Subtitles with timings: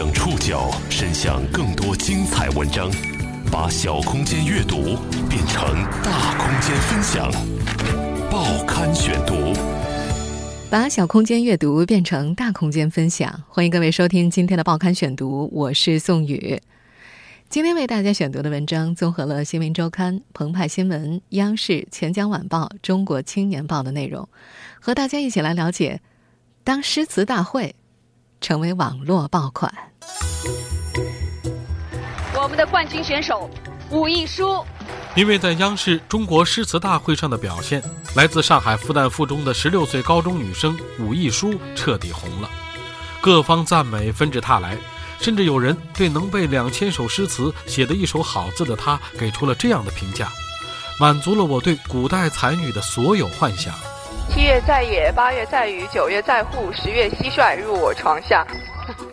[0.00, 2.90] 将触角伸向更多精彩文章，
[3.52, 4.96] 把小空间阅读
[5.28, 5.62] 变成
[6.02, 7.30] 大空间分享。
[8.30, 9.52] 报刊选读，
[10.70, 13.44] 把小空间阅读变成大空间分享。
[13.46, 16.58] 欢迎各位收听今天的报刊选读，我是宋宇。
[17.50, 24.26] 今天为大家选读的文章综合了《新闻周刊》、澎湃新闻、央视、钱江晚报、中国青年报的内容，
[24.80, 26.00] 和大家一起来了解：
[26.64, 27.74] 当诗词大会。
[28.42, 29.89] 成为网络爆款。
[32.34, 33.50] 我们的冠军选手
[33.90, 34.64] 武亦姝，
[35.14, 37.82] 因为在央视中国诗词大会上的表现，
[38.14, 42.48] 来自上海复旦附中的十六岁高中女生武亦姝彻底红了，
[43.20, 44.76] 各方赞美纷至沓来，
[45.20, 50.28] 甚至有人对能背两千首诗词、写得一手好字的她给出了这样的评价：
[50.98, 53.74] 满足了我对古代才女的所有幻想。
[54.32, 58.46] 七月在野，八月在雨，九月在户，十月蟋蟀入我床下。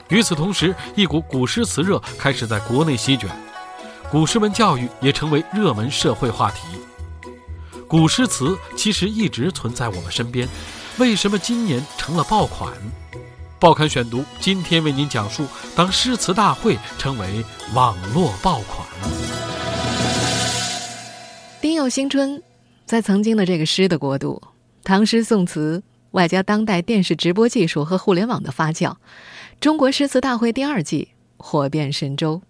[0.09, 3.29] 与此同时，一股古诗词热开始在国内席卷，
[4.09, 6.59] 古诗文教育也成为热门社会话题。
[7.87, 10.47] 古诗词其实一直存在我们身边，
[10.97, 12.73] 为什么今年成了爆款？
[13.59, 18.87] 报刊选读今天为您讲述：当诗词大会成为网络爆款。
[21.59, 22.41] 丁酉新春，
[22.85, 24.41] 在曾经的这个诗的国度。
[24.83, 28.95] 唐诗宋词，外加当代电视直播技术和互联网的发酵，
[29.59, 32.43] 中国诗词大会第二季火遍神州。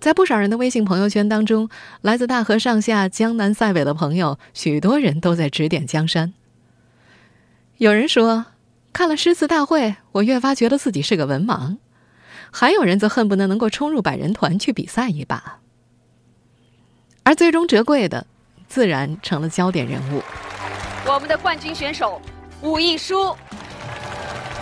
[0.00, 1.68] 在不少人的微信朋友圈当中，
[2.00, 6.32] 来自大河上下、江南塞北的朋友，许多人都在指点江山。
[7.76, 8.46] 有人说，
[8.94, 11.76] 看了诗词大会，我越发觉得自己是个文盲；
[12.50, 15.58] 还有人则恨不得能够冲入百人团去比赛一把。
[17.24, 18.26] 而最终折桂的，
[18.68, 20.22] 自然成了焦点人物。
[21.06, 22.20] 我们的冠军选手
[22.62, 23.36] 武亦姝，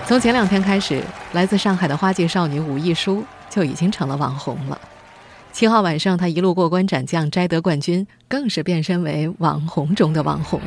[0.07, 1.03] 从前两天开始，
[1.33, 4.79] 来自上海的花季少女武亦姝就已经成了网红了。
[5.51, 10.61] 七号晚上，她一路过关斩将，摘得冠军，更是变身为网红中的网红。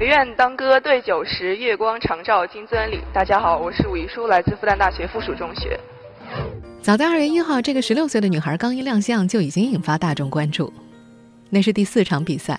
[0.00, 3.00] 唯愿当歌对酒时，月光长照金樽里。
[3.12, 5.78] 大家好，我是武亦姝，来自复旦大学附属中学。
[6.80, 10.72] 早在二月一号，这个十六岁的女孩刚一亮相，就已经引发大众关注。
[11.50, 12.58] 那是第四场比赛。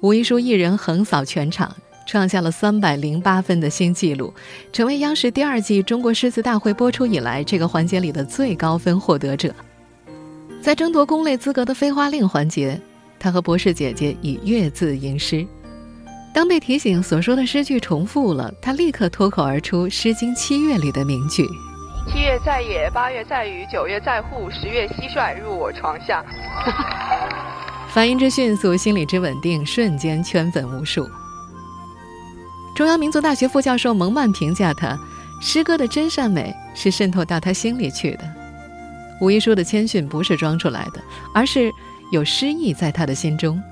[0.00, 1.76] 武亦姝一人横扫全场，
[2.10, 4.34] 创下了三百零八分的新纪录，
[4.72, 9.54] 成为央视第二季《中国诗词大会》播出以来这个环节里的最高分获得者。
[10.60, 12.80] 在争夺宫类资格的飞花令环节，
[13.16, 15.46] 他和博士姐姐以月字吟诗。
[16.34, 21.46] 当被提醒所说的诗句重复了，他立刻脱口而出《诗经·七月》里的名句
[22.12, 26.24] ：“七月在野，八月在雨，九月在户，十月蟋蟀入我床下。
[27.94, 31.08] ”反应之迅速，心理之稳定，瞬间圈粉无数。
[32.80, 34.98] 中央民族大学副教授蒙曼评价他：
[35.38, 38.20] 诗歌的真善美是渗透到他心里去的。
[39.20, 41.00] 武亦姝的谦逊不是装出来的，
[41.34, 41.70] 而是
[42.10, 43.62] 有诗意在他的心中。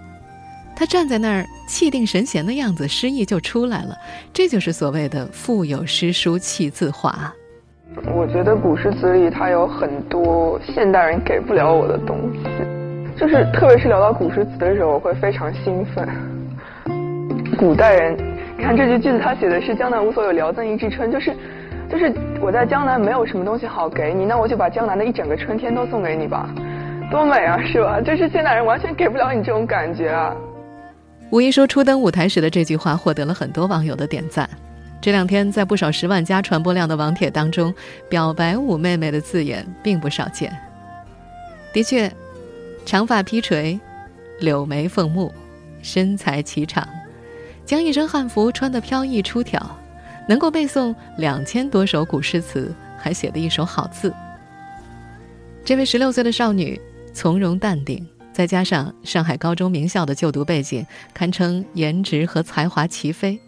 [0.76, 3.96] 他站在那儿气定神闲的样子，诗意就出来了。
[4.30, 7.32] 这就是所谓的“腹有诗书气自华”。
[8.14, 12.40] 我觉得古诗词里它有很多现代人给不了我的东西。
[13.18, 16.06] 就是，特别是聊到古诗词的时候，我会非常兴奋。
[17.58, 18.14] 古代人，
[18.58, 21.32] 你看这句句子，他写的是“江南无所有，聊赠一枝春”，就是，
[21.88, 26.52] 就是我在江南没有什么东西好给你，那我就把江南的一整个春天都送给你吧，
[27.08, 28.00] 多美啊，是吧？
[28.00, 30.34] 就是现代人完全给不了你这种感觉啊。
[31.30, 34.50] 吴亦姝初登舞台时的这句话，获得了很多网友的点赞。
[35.00, 37.72] 这两天，在不少十万加传播量的网帖当中
[38.10, 40.52] ，“表白武妹妹”的字眼并不少见。
[41.72, 42.10] 的确。
[42.84, 43.78] 长发披垂，
[44.40, 45.30] 柳眉凤目，
[45.82, 46.88] 身材颀长，
[47.68, 49.60] 将一身汉服穿得飘逸出挑，
[50.26, 54.10] 能够背诵两千多首古诗词，还写得一手好字。
[55.66, 56.80] 这位十六岁的少女
[57.12, 63.38] 从容淡定，再加上上海高中名校的就读背景，堪称颜值和才华齐飞。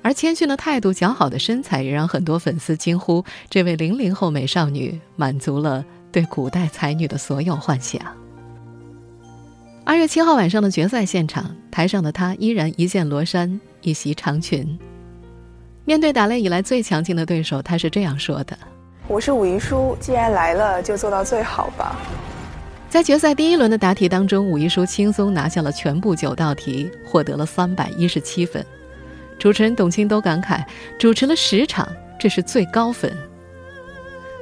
[0.00, 8.00] 而谦逊的态度、姣好的身材，也让很多粉丝惊呼：这位零零后美少女满足了对古代才女的所有幻想。
[9.84, 14.76] 二月七号晚上的决赛现场，台上的她依然一件罗衫，一袭长裙。
[15.84, 18.58] 面对打擂以来最强劲的对手，她是这样说的
[19.06, 21.94] ：“我是武亦姝，既然来了，就做到最好吧。”
[22.90, 28.66] 在决赛第一轮的答题当中，武亦姝轻松拿下了全部九道题，获得了三百一十七分。
[29.38, 30.64] 主持人董卿都感慨，
[30.98, 31.88] 主持了十场，
[32.18, 33.16] 这是最高分。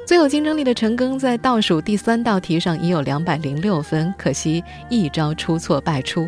[0.07, 6.27] 最有竞争力的陈庚在倒数第三道题上已有两百零六分，可惜一招出错败出。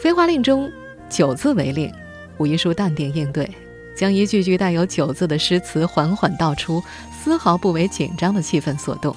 [0.00, 0.70] 飞花令中
[1.10, 1.92] 九字为令，
[2.38, 3.50] 武亦姝淡定应对，
[3.96, 6.80] 将一句句带有“九”字的诗词缓缓道出，
[7.12, 9.14] 丝毫不为紧张的气氛所动。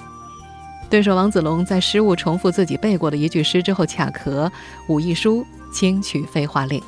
[0.90, 4.52] 对手王子龙在失误重复自己背过的一句诗之后卡壳，
[4.88, 6.82] 武亦姝轻取飞花令。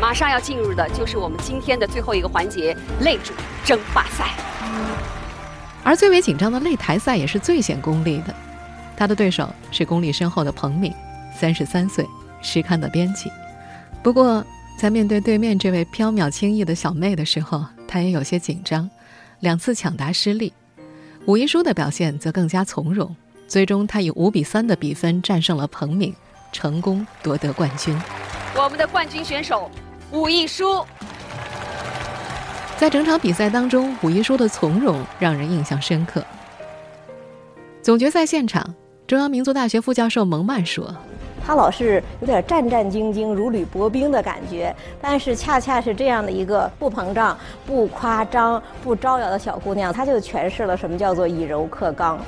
[0.00, 3.34] 马上要进入的就是我们今天的最后一个环节——擂主
[3.64, 4.30] 争霸赛。
[5.82, 8.32] 而最为紧张的擂台赛也是最显功力的，
[8.96, 10.94] 他的对手是功力深厚的彭敏，
[11.36, 12.06] 三十三岁，
[12.44, 13.32] 诗刊的编辑。
[14.02, 14.44] 不过，
[14.78, 18.88] 在面对对面这位飘渺轻逸的小妹的时候，他也有些紧张，
[19.40, 20.52] 两次抢答失利。
[21.26, 23.16] 武一书的表现则更加从容。
[23.48, 26.14] 最终，他以五比三的比分战胜了彭敏，
[26.52, 27.98] 成功夺得冠军。
[28.56, 29.70] 我们的冠军选手
[30.12, 30.84] 武一书，
[32.76, 36.24] 在整场比赛当中，武一书的从容让人印象深刻。
[37.82, 38.74] 总决赛现场，
[39.06, 40.94] 中央民族大学副教授蒙曼说
[41.46, 52.18] ：“她老是有点战战兢兢、如履薄冰的感觉，但是恰恰是这样的一个不膨胀、不夸张、不招摇的小姑娘，她就诠释了什么叫做以柔克刚。”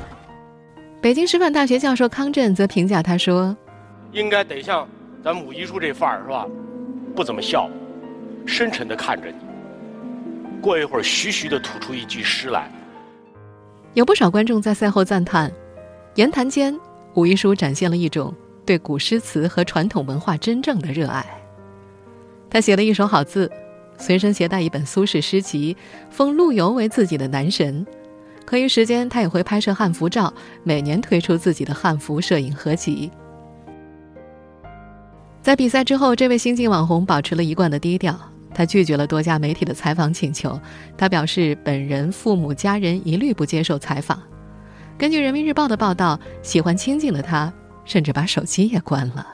[1.00, 3.56] 北京师范大学教授康震则评价她说
[4.12, 4.86] ：“应该得像
[5.24, 6.46] 咱们武一叔这范儿是吧？
[7.14, 7.70] 不怎么笑，
[8.44, 9.36] 深沉的看着你。
[10.60, 12.68] 过一会儿，徐徐的吐出一句诗来。”
[13.94, 15.50] 有不少观众在赛后赞叹
[16.16, 16.78] ：“言谈间，
[17.14, 18.34] 武亦姝展现了一种
[18.66, 21.24] 对古诗词和传统文化真正的热爱。
[22.50, 23.50] 他写了一手好字，
[23.96, 25.76] 随身携带一本苏轼诗集，
[26.10, 27.86] 封陆游为自己的男神。”
[28.44, 30.32] 课余时间，他也会拍摄汉服照，
[30.62, 33.10] 每年推出自己的汉服摄影合集。
[35.42, 38.16] 在比赛之后，这位新晋网红保持了一贯的低调，
[38.54, 40.60] 他拒绝了多家媒体的采访请求。
[40.96, 44.22] 他表示，本人、父母、家人一律不接受采访。
[44.96, 47.52] 根据人民日报的报道，喜欢清静的他，
[47.86, 49.26] 甚至把手机也关了。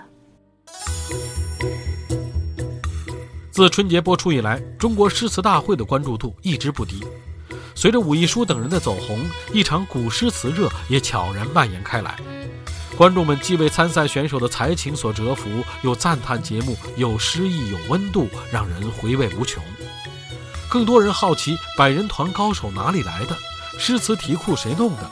[3.50, 7.04] 自春节播出以来，中国诗词大会的关注度一直不低。
[7.74, 9.18] 随着武亦姝等人的走红，
[9.52, 12.16] 一场古诗词热也悄然蔓延开来。
[12.96, 15.48] 观众们既为参赛选手的才情所折服，
[15.82, 19.62] 又赞叹节目有诗意、有温度，让人回味无穷。
[20.70, 23.36] 更多人好奇百人团高手哪里来的，
[23.78, 25.10] 诗词题库谁弄的？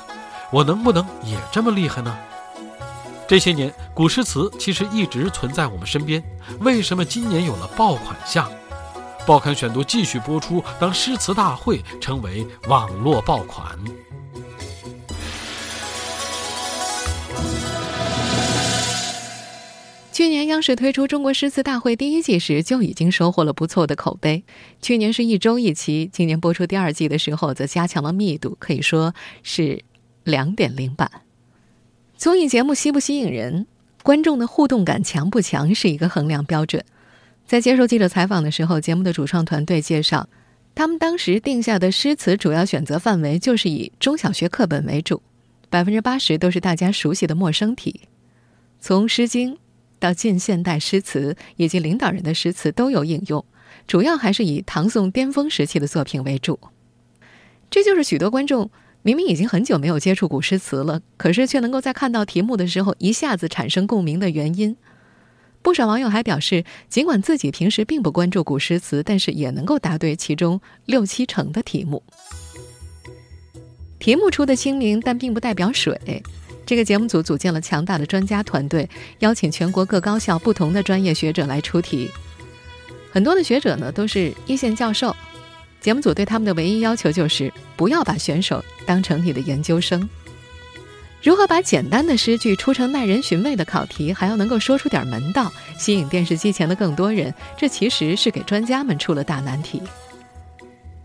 [0.52, 2.16] 我能不能也这么厉害呢？
[3.30, 6.20] 这些年，古诗词其实一直存在我们身边，
[6.62, 8.50] 为什么今年有了爆款项？
[9.24, 10.60] 报刊选读继续播出。
[10.80, 13.78] 当诗词大会成为网络爆款，
[20.10, 24.42] 去年央视推出《中国诗词大会》第一季时，就已经收获了不错的口碑。
[24.82, 29.84] 去年是一周一期，今年播出第二季的时候，则加强了密度，可以说是
[30.24, 31.08] 两点零版。
[32.20, 33.66] 综艺节目吸不吸引人，
[34.02, 36.84] 观众的互动感强不强，是一个衡量标准。
[37.46, 40.28] 在接受记者采访的时候，节目的主创团队介绍，
[40.74, 45.22] 他们当时定下的诗词主要选择范围就是以中小学课本为主，
[45.70, 48.02] 百分之八十都是大家熟悉的陌生体。
[48.78, 49.54] 从《诗经》
[49.98, 53.42] 到近现代诗词以及领导人的诗词都有引用，
[53.86, 56.60] 主要还是以唐宋巅峰时期的作品为主。
[57.70, 58.70] 这就是许多观众
[59.02, 64.76] 明明已经很久没有接触古诗词了，可是却能够在看到题目的时候一下子产生共鸣的原因。
[65.62, 72.02] 不少网友还表示，尽管自己平时并不关注古诗词，但是也能够答对其中六七成的题目。
[73.98, 76.22] 题目出的清明，但并不代表水。
[76.64, 82.10] 这个节目组组建了强大的专家团队，邀请全国各高校不同的专业学者来出题。
[83.10, 85.14] 很多的学者呢都是一线教授，
[85.80, 90.08] 节目组对他们的唯一要求就是不要把选手当成你的研究生。
[91.22, 97.34] 如何把简单的诗句出成耐人寻味的考题，还要能够说出点门道，吸引电视机前的更多人？
[97.58, 99.82] 这其实是给专家们出了大难题。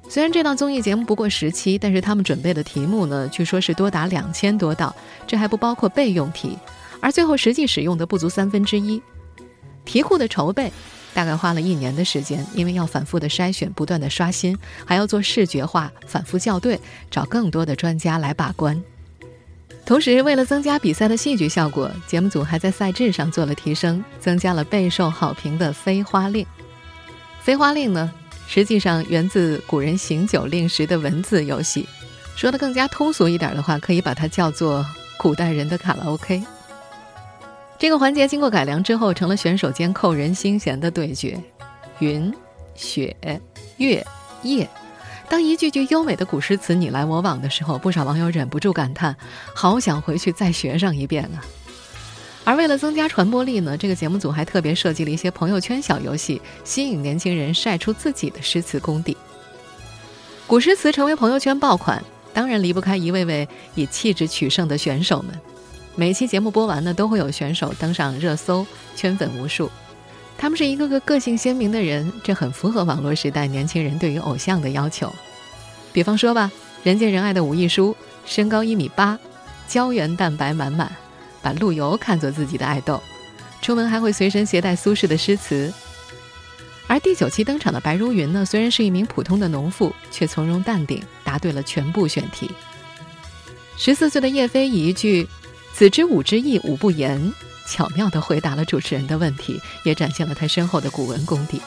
[0.08, 4.96] 虽然这档综艺节目不过十期，但是他们准备的题目呢，据说是多达两千多道，
[5.28, 6.58] 这还不包括备用题，
[7.02, 9.02] 而最后实际使用的不足三分之一。
[9.84, 10.72] 题库的筹备
[11.16, 14.56] 大概花了一年的时间，因为要反复的筛选，不断的刷新，
[14.86, 16.78] 还要做视觉化，反复校对，
[17.10, 18.84] 找更多的专家来把关。
[19.86, 26.46] 同时，为了增加比赛的戏剧效果，节目组还在赛制上做了提升，增加了备受好评的飞花令。
[27.42, 28.12] 飞花令呢，
[28.46, 31.88] 实际上源自古人行酒令时的文字游戏，
[32.36, 34.86] 说的更加通俗一点的话，可以把它叫做
[35.18, 36.44] 古代人的卡拉 OK。
[37.78, 41.38] 这个环节经过改良之后，成了选手间扣人心弦的对决：
[42.00, 42.34] 云、
[42.74, 43.16] 雪、
[43.78, 44.06] 月、
[44.44, 44.68] 夜。
[45.28, 49.16] 当一句句优美的古诗词你来我往的时候，不少网友忍不住感叹
[49.54, 51.44] ：“好想回去再学上一遍啊！”
[52.46, 59.18] 而为了增加传播力呢，这个节目组还特别设计了一些朋友圈小游戏，吸引年轻人晒出自己的诗词功底。
[60.48, 62.02] 古诗词成为朋友圈爆款，
[62.34, 65.38] 当然离不开一位位以气质取胜的选手们。
[65.98, 69.72] 每期节目播完呢，都会有选手登上热搜，圈粉无数。
[70.38, 75.10] 他们是一个个个性鲜明的人，这很符合网络时代年轻人对于偶像的要求。
[75.94, 76.52] 比方说吧，
[76.84, 79.18] 人见人爱的武亦姝，身高一米八，
[79.70, 80.94] 胶原蛋白满满，
[81.42, 83.02] 把陆游看作自己的爱豆，
[83.62, 85.74] 出门还会随身携带苏轼的诗词。
[86.88, 92.52] 而第九期登场的白如云呢，虽然是一名普通的农妇，却从容淡定，答对了全部选题。
[93.78, 95.26] 十四岁的叶飞以一句。
[95.76, 97.34] 子之武之意，武不言，
[97.68, 101.62] 巧妙地回答了主持人的问题，也展现了他深厚的古文功底。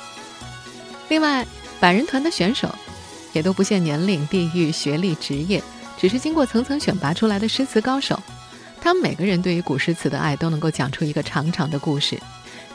[1.11, 1.47] 另外，
[1.79, 2.75] 百人团的选手
[3.35, 5.62] 也都不限年龄、地域、学历、职业，
[5.99, 8.19] 只是经过层层选拔出来的诗词高手。
[8.81, 12.19] 他们每个人对于古诗词的爱都能够讲出一个长长的故事。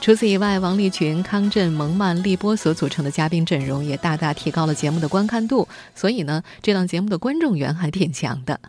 [0.02, 5.68] 除此以外，王立群、康震、蒙曼、立波所组成的嘉宾阵容也大大提高了节目的观看度。
[5.96, 8.60] 所以呢，这档节目的观众缘还挺强的。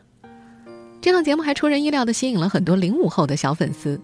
[1.04, 4.00] 这档节目还出人意料地吸引了很多零五后的小粉丝。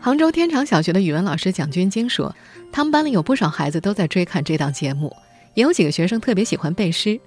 [0.00, 2.34] 杭州天长小学的语文老师蒋军晶说，
[2.72, 5.14] 他们班里有不少孩子都在追看这档节目，
[5.54, 7.20] 也有几个学生特别喜欢背诗。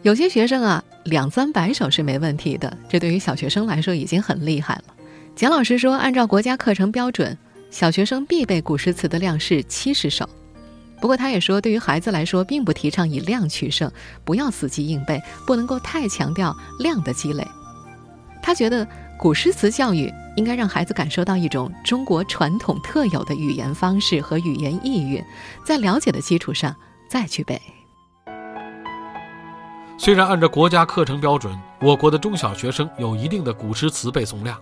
[0.00, 4.84] 有些学生啊，两三百首是没问题的，这对于小学生来说已经很厉害了。
[5.36, 7.36] 蒋老师说，按照国家课程标准，
[7.70, 10.26] 小学生必背古诗词的量是七十首。
[11.02, 13.92] 不过他也说，对于孩子来说，并不提倡以量取胜，
[14.24, 17.46] 不要死记硬背，不能够太强调量的积累。
[18.44, 18.86] 他觉得
[19.18, 25.24] 古诗词教育应该让孩子感受到一种中国传统特有的语言方式和语言意蕴，
[25.64, 26.76] 在了解的基础上
[27.08, 27.58] 再去背。
[29.96, 34.60] 虽然按照国家课程标准，我国的中小学生有一定的古诗词背诵量，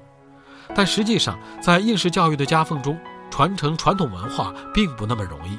[0.77, 2.97] 但实际上在应试教育的夹缝中，
[3.33, 5.59] 传承传统文化并不那么容易。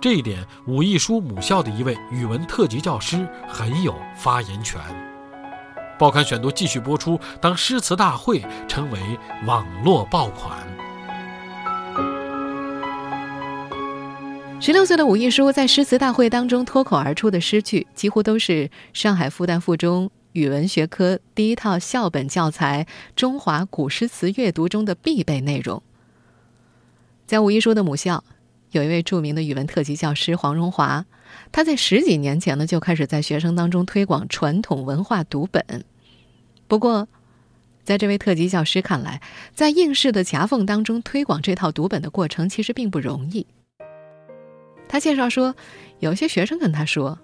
[0.00, 4.80] 这一点，武亦姝母校的一位语文特级教师很有发言权。
[5.98, 7.18] 报刊选读继续播出。
[7.40, 8.98] 当诗词大会成为
[9.46, 10.58] 网络爆款，
[14.60, 25.82] 十六岁的武亦姝在诗词大会当中脱口而出的诗句，几乎都是上海复旦附中语文学科第一套校本教材《中华古诗词阅读》中的必备内容。
[27.26, 28.24] 在武亦姝的母校，
[28.70, 31.06] 有一位著名的语文特级教师黄荣华。
[31.52, 35.84] 他在十几年前呢就开始在学生当中推广传统文化读本。
[36.66, 37.06] 不过，
[37.84, 39.20] 在这位特级教师看来，
[39.54, 43.46] 在应试的夹缝当中推广这套读本的过程其实并不容易。
[44.88, 45.54] 他介绍说，
[45.98, 47.18] 有些学生跟他说，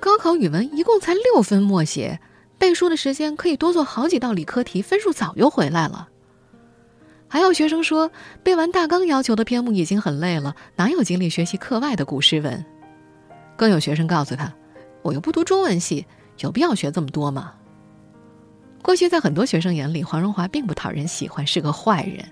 [0.00, 2.20] 高考语文一共才六分默写，
[2.58, 6.08] 背书的时间可以多做好几道理科题，分数早就回来了。
[7.28, 8.10] 还有学生说，
[8.42, 12.64] 背完大纲要求的篇目已经很累了，哪有精力学习课外的古诗文？
[13.62, 14.52] 更有学生告诉他
[15.02, 16.04] ：“我又不读中文系，
[16.40, 17.52] 有必要学这么多吗？”
[18.82, 22.24] 过去在很多学生眼里，黄荣华并不讨人喜欢，是个坏人，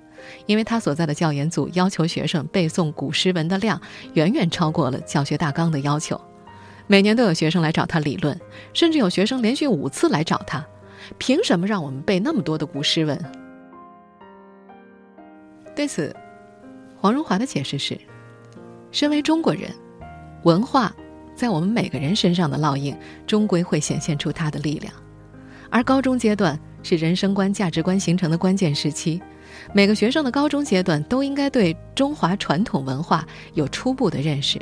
[0.47, 3.81] 因为他所在的教研组要求学生背诵古诗文的量
[4.15, 6.21] 远远超过了教学大纲的要求，
[6.89, 8.37] 每年都有学生来找他理论，
[8.73, 10.67] 甚至有学生连续五次来找他，
[11.17, 13.17] 凭什么让我们背那么多的古诗文？
[15.77, 16.13] 对此，
[16.97, 17.97] 黄荣华的解释是：
[18.91, 19.73] 身为中国人，
[20.43, 20.93] 文化。
[21.41, 22.95] 在我们每个人身上的烙印，
[23.27, 24.93] 终归会显现出它的力量。
[25.71, 29.19] 而高中阶段是人生观、价值观形成的关键时期，
[29.73, 34.61] 每个学生的高中阶段都应该对中华传统文化有初步的认识。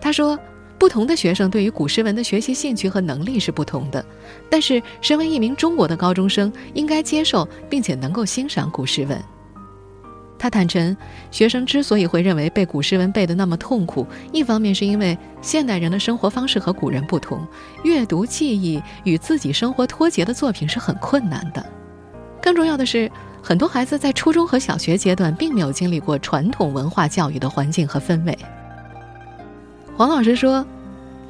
[0.00, 0.36] 他说，
[0.80, 4.04] 不同的学生对于古诗文的学习兴趣和能力是不同的，
[4.50, 9.16] 但是身为一名中国的高中生，应该接受并且能够欣赏古诗文。
[10.40, 10.96] 他坦诚，
[11.30, 17.46] 学生之所以会认为背古诗文背得那么痛苦，一方面是因为现代人的生活方式和古人不同，
[17.84, 21.62] 阅读记忆与自己生活脱节的作品是很困难的；
[22.40, 23.10] 更重要的是，
[23.42, 28.38] 很多孩子在初中和小学阶段并没有经历过传统文化教育的环境和氛围。
[29.94, 30.66] 黄老师说。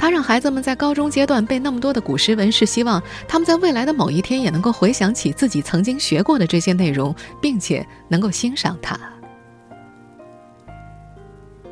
[0.00, 8.98] 他让孩子们在高中阶段背那么多的古诗文，是希望他们在未来的某一天也能够回想起自己曾经学过的这些内容，并且能够欣赏它。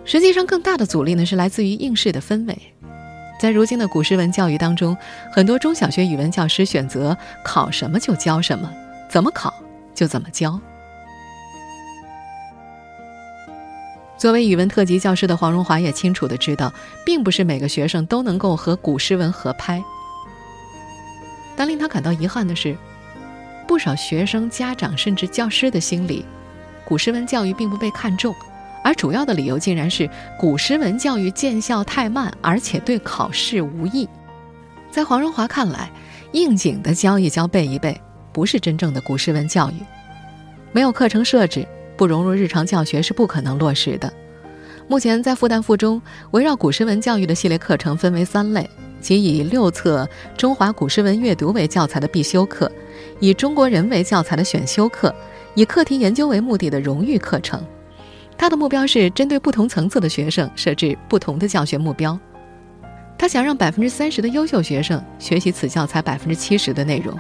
[0.04, 2.58] 实际上，更大的阻力呢是来自于应试的氛围。
[3.40, 4.94] 在如今的古诗文教育当中，
[5.32, 8.70] 很多中小学语文教师选择考什么就教什么，
[9.08, 9.54] 怎么考
[9.94, 10.60] 就怎么教。
[14.18, 16.72] 作为语文特级教师的黄荣华也清楚的知道，
[17.06, 19.82] 并不是每个学生都能够和古诗文合拍。
[21.56, 22.76] 但令他感到遗憾的是，
[23.66, 26.24] 不少学生、家长甚至教师的心里，
[26.84, 28.34] 古诗文教育并不被看重，
[28.82, 34.08] 而主要的理由竟然是古诗文教育见效太慢，而且对考试无益。
[34.90, 35.88] 在黄荣华看来，
[36.32, 38.00] 应景的教一教、背一背，
[38.32, 39.74] 不是真正的古诗文教育。
[40.72, 41.64] 没有课程设置，
[41.98, 44.10] 不融入日常教学是不可能落实的。
[44.86, 46.00] 目前在复旦附中，
[46.30, 52.70] 围绕古诗文教育的系列课程分为三类，即以六册中华古诗文阅读为教材的必修课，
[53.20, 55.14] 以中国人为教材的选修课，
[55.54, 57.62] 以课题研究为目的的荣誉课程。
[58.38, 62.18] 他的目标是针对不同层次的学生设置不同的教学目标。
[63.18, 67.18] 他想让百分之三十的优秀学生学习此教材百分之七十的内容，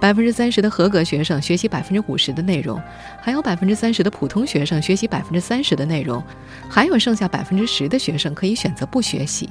[0.00, 2.80] 百分之三十的合格学生学习百分之五十的内容，
[3.20, 6.22] 还有百分之三十的普通学生学习百分之三十的内容，
[6.68, 9.50] 还有剩下百分之十的学生可以选择不学习。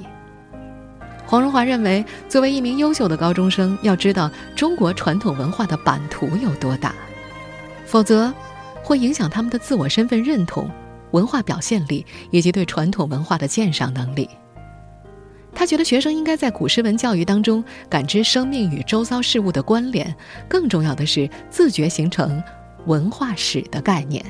[1.26, 6.94] 黄荣华认为，作为一名优秀的高中生，要知道中国传统文化的版图有多大，
[7.84, 8.32] 否则
[8.82, 10.70] 会影响他们的自我身份认同、
[11.10, 14.30] 文化表现力以及对传统文化的鉴赏能力。
[15.54, 20.14] 他觉得学生应该在古诗文教育当中感知生命与周遭事物的关联，
[20.48, 22.42] 更重要的是自觉形成
[22.86, 24.24] 文化史的概念。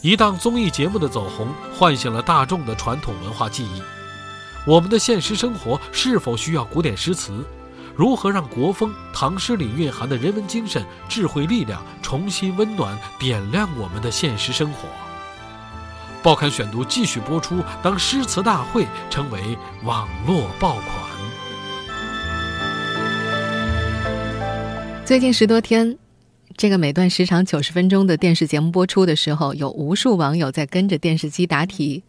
[0.00, 3.82] 一档综艺节目的走红，唤醒了大众的传统文化记忆。
[4.66, 7.44] 我们的现实生活是否需要古典诗词？
[7.98, 14.88] 如何让国风唐诗里蕴含的人文精神、智慧力量重新温暖、点亮我们的现实生活？
[16.22, 17.60] 报刊选读继续播出。
[17.82, 20.86] 当诗词大会成为网络爆款，
[25.04, 25.98] 最近十多天，
[26.56, 32.04] 这个每段时长九十分钟的电视节目播出的时候，有无数网友在跟着电视机答题，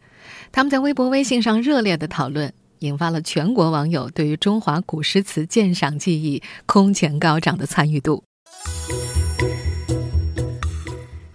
[0.52, 2.54] 他们在微博、微信上热烈的讨论。
[2.80, 8.24] 引发了全国网友对于中华古诗词鉴赏技艺空前高涨的参与度。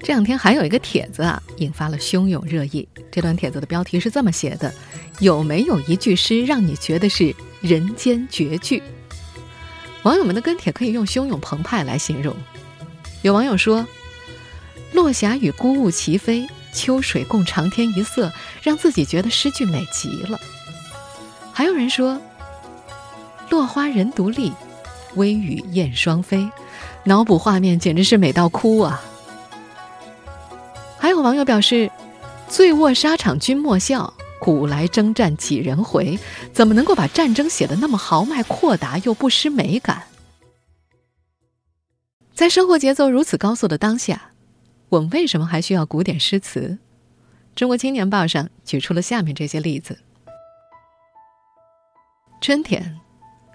[0.00, 2.86] 这两天还有一个帖子啊，引发了汹涌热议。
[3.10, 4.70] 这段帖子的标题是这么写的
[5.20, 8.82] ：“有没有一句诗让你觉得是人间绝句？”
[10.04, 12.36] 网友们的跟帖可以用汹涌澎湃来形容。
[13.22, 13.86] 有网友说
[14.92, 18.30] ：“落霞与孤鹜齐飞，秋水共长天一色，
[18.62, 20.38] 让自己觉得诗句美极了。”
[21.56, 22.20] 还有人说
[23.48, 24.52] ：“落花人独立，
[25.14, 26.50] 微雨燕双飞，
[27.04, 29.00] 脑补画面简直是美到哭啊！”
[30.98, 31.88] 还有网友表示
[32.48, 36.18] ：“醉卧沙场君莫笑，古来征战几人回？
[36.52, 40.02] 怎么能够把战争写得那么豪迈阔达又不失美感？”
[42.34, 44.32] 在生活节奏如此高速的当下，
[44.88, 46.78] 我们为什么还需要古典诗词？
[47.54, 50.00] 中国青年报上举出了下面这些例子。
[52.44, 53.00] 春天，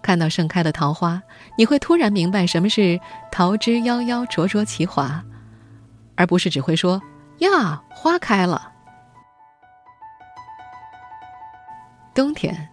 [0.01, 1.21] 看到盛开的桃花，
[1.59, 2.99] 你会突然明白什么是
[3.31, 5.23] “桃之夭夭，灼灼其华”，
[6.17, 6.99] 而不是只会说
[7.37, 8.73] “呀，花开了”。
[12.15, 12.67] 冬天，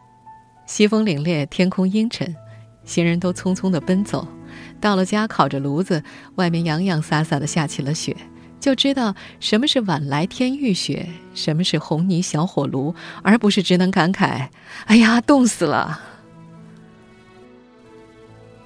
[0.65, 2.35] 西风凛冽，天空阴沉，
[2.83, 4.27] 行人都匆匆的奔走，
[4.81, 6.03] 到了家烤着炉子，
[6.37, 8.17] 外面洋洋洒洒的下起了雪。
[8.67, 14.49] 就知道什么是晚来天欲雪，什么是红泥小火炉，而不是只能感慨
[14.87, 16.01] ：“哎呀，冻死了。”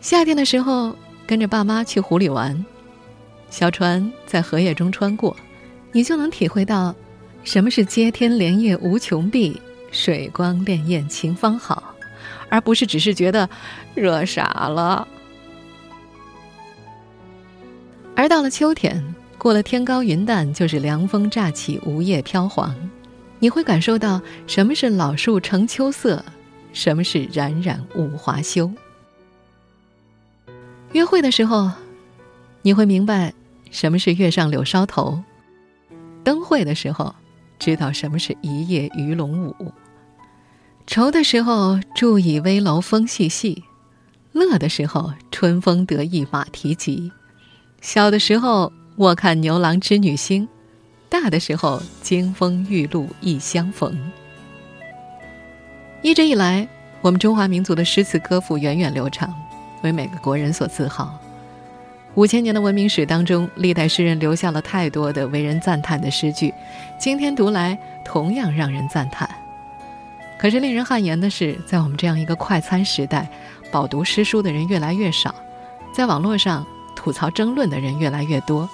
[0.01, 2.65] 夏天的时候，跟着爸妈去湖里玩，
[3.51, 5.37] 小船在荷叶中穿过，
[5.93, 6.95] 你就能体会到
[7.45, 9.61] 什么是“接天莲叶无穷碧，
[9.93, 11.95] 水光潋滟晴方好”，
[12.49, 13.47] 而不是只是觉得
[13.95, 15.07] 热傻了。
[18.17, 19.15] 而到了秋天。
[19.40, 22.76] 过了天高云淡，就是凉风乍起，梧叶飘黄。
[23.38, 26.22] 你会感受到什么是老树成秋色，
[26.74, 28.70] 什么是冉冉五华休。
[30.92, 31.70] 约会的时候，
[32.61, 33.33] 你会明白
[33.70, 35.22] 什么是月上柳梢头；
[36.22, 37.14] 灯会的时候，
[37.59, 39.72] 知道什么是一夜鱼龙舞。
[40.87, 43.62] 愁的时候，住倚危楼风细细；
[44.33, 47.11] 乐的时候，春风得意马蹄疾。
[47.81, 48.70] 小的时候。
[49.01, 50.47] 卧看牛郎织女星，
[51.09, 53.99] 大的时候金风玉露一相逢。
[56.03, 56.69] 一直以来，
[57.01, 59.35] 我们中华民族的诗词歌赋源远流长，
[59.83, 61.19] 为每个国人所自豪。
[62.15, 66.53] 五千年的文明史当中，历代诗人留下了太多的为人赞叹的诗句，
[66.99, 69.27] 今天读来同样让人赞叹。
[70.39, 73.27] 可是令人汗颜的是，在我们这样一个快餐时代，
[73.73, 75.35] 饱读诗书的人越来越少，
[75.91, 78.69] 在网络上吐槽争论的人越来越多。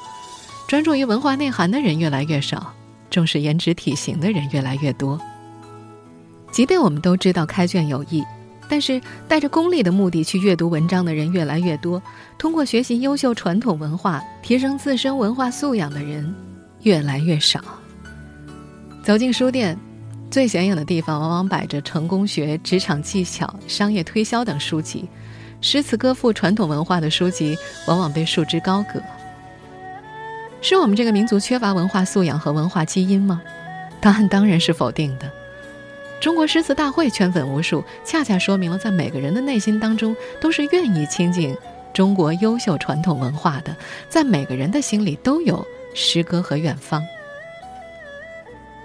[0.67, 2.73] 专注于文化内涵的人越来越少，
[3.09, 5.21] 重视颜值体型的人越来越多。
[6.51, 8.25] 即便我们都知道开卷有益，
[8.69, 12.03] 但是带着功利的目的去阅读文章的人越来越多，
[12.37, 16.35] 通过学习优秀传统文化提升自身文化素养的人
[16.83, 17.61] 越来越少。
[19.05, 19.79] 走进书店，
[20.33, 25.09] 最显眼的地方往往摆着成功学、职场技巧、商业推销等书籍，
[25.61, 29.01] 诗词歌赋、传统文化的书籍往往被束之高阁。
[30.61, 33.41] 是我们这个民族缺乏文化素养和文化基因吗？
[34.01, 35.31] 答案当然是否定的。
[36.21, 41.57] 中国诗词大会圈粉无数，恰恰说明了在每个人的内心当中都是愿意亲近
[41.93, 43.77] 中国优秀传统文化的，
[44.09, 45.65] 在每个人的心里都有
[45.95, 47.03] 诗歌和远方。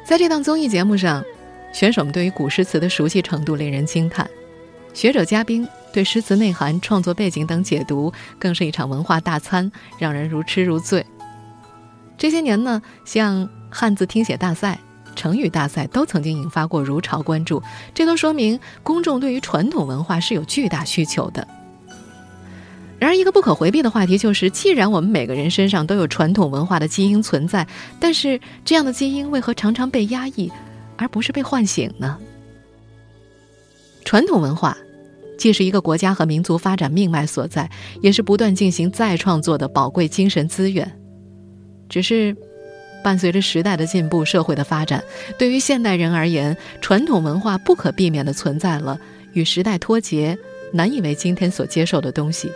[0.03, 1.23] 在这档综艺节目上，
[1.71, 4.29] 选手们对于古诗词的熟悉程度令人惊叹，
[4.93, 11.05] 学者嘉宾对诗词内涵、创作背景等解读更是一场文化大餐，让人如痴如醉。
[12.21, 14.79] 这些年呢，像汉字听写大赛。
[15.15, 17.61] 成语大赛都曾经引发过如潮关注，
[17.95, 21.45] 这都说明公众对于传统文化是有巨大需求的。
[22.99, 27.67] 然而，一个不可回避的话题就是，既然我们每个人身上都有传统文化的基因存在，
[27.99, 30.49] 但是这样的基因为何常常被压抑，
[30.95, 32.17] 而不是被唤醒呢？
[34.05, 34.77] 传统文化
[35.37, 41.00] 既是一个国家和民族发展命脉所在，也是不断进行再创作的宝贵精神资源，
[41.91, 42.35] 只是。
[43.03, 45.03] 伴随着时代的进步，社会的发展，
[45.35, 48.99] 对于现代人而言，传统文化不可避免地存在了
[49.33, 50.37] 与时代脱节、
[50.71, 52.51] 难以为今天所接受的东西。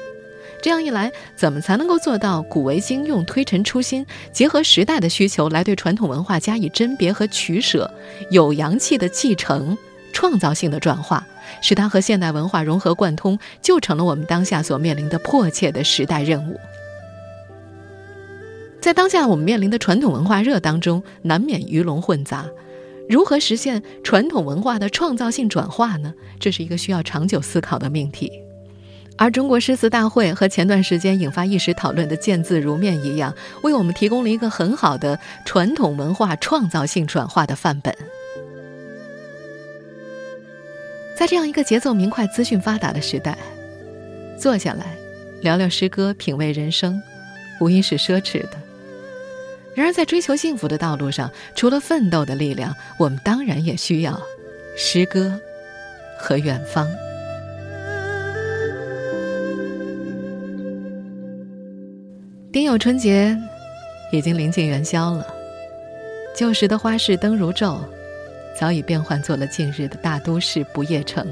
[0.61, 7.91] 这样一来，怎么才能够做到古为今用、推陈出新，结合时代的需求来对传统文化加以甄别和取舍，
[8.29, 9.75] 有阳气的继承、
[10.13, 11.25] 创造性的转化，
[11.59, 16.59] 使它和现代文化融合贯通，就成了我们当下所面临的迫切的时代任务。
[18.85, 22.45] 在当下我们面临的传统文化热当中，难免鱼龙混杂。
[23.09, 26.13] 如何实现传统文化的创造性转化呢？
[26.39, 28.31] 这是一个需要长久思考的命题。
[29.17, 37.91] 而中国诗词大会和前段时间引发一时讨论的“见字如面”一样，为我们提供了一个很好的传统文化创造性转化的范本。
[41.17, 43.35] 在这样一个节奏明快、资讯发达的时代，
[44.37, 44.95] 坐下来
[45.41, 47.01] 聊聊诗歌、品味人生，
[47.59, 48.64] 无疑是奢侈的。
[49.75, 54.19] 然而，在追求幸福的道路上，除了奋斗的力量，我们当然也需要
[54.77, 55.37] 诗歌
[56.17, 56.87] 和远方。
[62.53, 63.37] 丁酉春节
[64.13, 65.27] 已经临近元宵了，
[66.33, 67.79] 旧时的花市灯如昼，
[68.57, 71.27] 早已变换做了近日的大都市不夜城，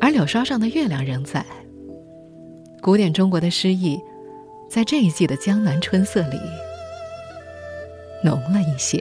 [0.00, 1.44] 而柳梢上的月亮仍在。
[2.80, 4.00] 古典中国的诗意，
[4.70, 6.38] 在这一季的江南春色里。
[8.26, 9.00] 浓了一些。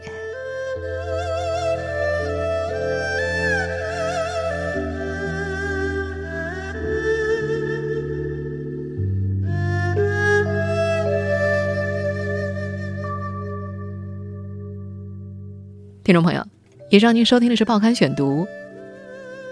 [16.03, 16.45] 听众朋友，
[16.91, 18.43] 以上您收听的是《报刊选读》，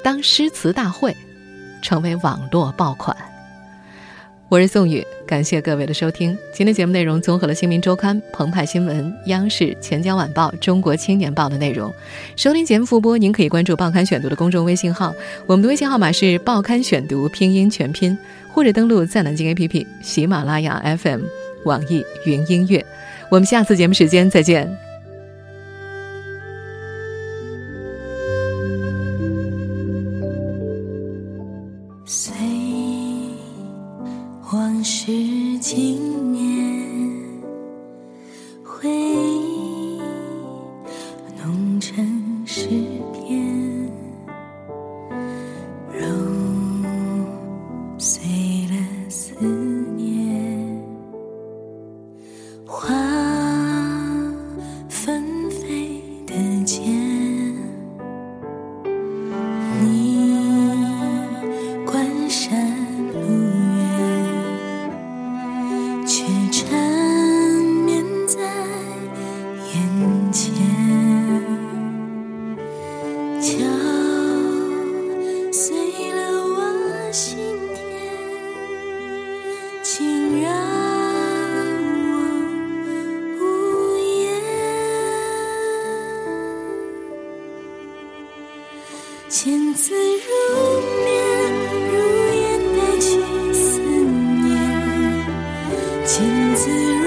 [0.04, 1.18] 当诗词大会
[1.82, 3.33] 成为网络爆款。
[4.54, 6.38] 我是宋宇，感谢各位的收听。
[6.54, 11.92] 今天节目内容综合了《新民周刊》、澎湃新闻、央视、钱江晚报、中国青年报的内容。
[12.36, 15.12] 收听节目复播，您可以关注《报刊选读》的公众微信号，
[15.48, 18.16] 我们的微信号码是《报刊选读》拼音全拼，
[18.52, 21.22] 或者登录在南京 APP、喜马拉雅 FM、
[21.66, 22.86] 网易云音乐。
[23.30, 24.83] 我们下次节目时间再见。
[34.82, 35.12] 是
[35.60, 36.63] 今年。
[89.30, 90.02] 见字如
[91.04, 91.12] 面，
[91.90, 91.94] 如
[92.36, 92.42] 烟
[92.76, 93.04] 带去
[93.54, 94.52] 思念。
[96.06, 96.14] 见
[96.56, 97.04] 字如